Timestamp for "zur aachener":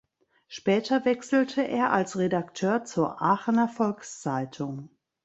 2.85-3.67